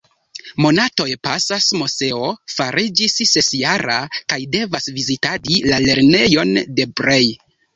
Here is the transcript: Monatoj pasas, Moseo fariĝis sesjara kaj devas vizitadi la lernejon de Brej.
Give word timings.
Monatoj 0.65 1.05
pasas, 1.27 1.67
Moseo 1.81 2.29
fariĝis 2.55 3.15
sesjara 3.33 3.99
kaj 4.33 4.41
devas 4.59 4.91
vizitadi 4.99 5.61
la 5.71 5.81
lernejon 5.89 6.57
de 6.81 6.91
Brej. 7.03 7.25